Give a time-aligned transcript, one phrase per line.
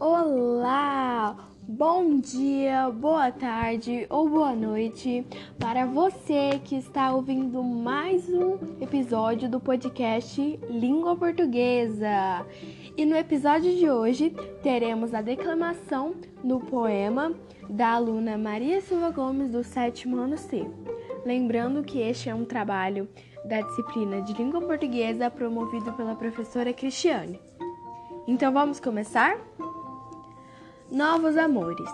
[0.00, 1.36] Olá!
[1.66, 5.26] Bom dia, boa tarde ou boa noite
[5.58, 10.40] para você que está ouvindo mais um episódio do podcast
[10.70, 12.46] Língua Portuguesa.
[12.96, 14.30] E no episódio de hoje
[14.62, 17.34] teremos a declamação no poema
[17.68, 20.64] da aluna Maria Silva Gomes do sétimo ano C.
[21.26, 23.08] Lembrando que este é um trabalho
[23.44, 27.40] da disciplina de língua portuguesa promovido pela professora Cristiane.
[28.28, 29.38] Então vamos começar?
[30.90, 31.90] Novos amores.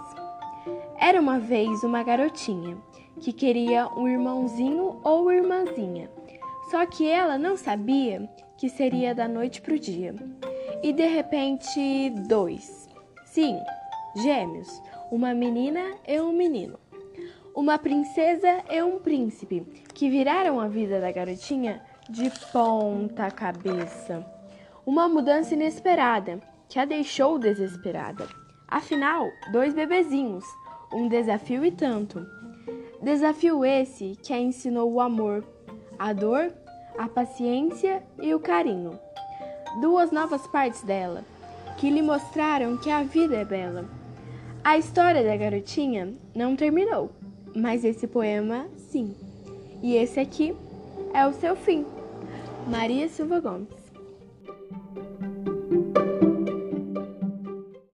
[0.96, 2.78] Era uma vez uma garotinha
[3.20, 6.08] que queria um irmãozinho ou irmãzinha.
[6.70, 10.14] Só que ela não sabia que seria da noite pro dia.
[10.80, 12.88] E de repente, dois.
[13.24, 13.58] Sim,
[14.22, 14.80] gêmeos,
[15.10, 16.78] uma menina e um menino.
[17.52, 24.24] Uma princesa e um príncipe que viraram a vida da garotinha de ponta cabeça.
[24.86, 28.43] Uma mudança inesperada que a deixou desesperada.
[28.68, 30.44] Afinal, dois bebezinhos,
[30.92, 32.26] um desafio e tanto.
[33.02, 35.44] Desafio esse que a ensinou o amor,
[35.98, 36.52] a dor,
[36.96, 38.98] a paciência e o carinho.
[39.80, 41.24] Duas novas partes dela,
[41.76, 43.84] que lhe mostraram que a vida é bela.
[44.62, 47.10] A história da garotinha não terminou,
[47.54, 49.14] mas esse poema sim.
[49.82, 50.56] E esse aqui
[51.12, 51.84] é o seu fim.
[52.66, 53.68] Maria Silva Gomes.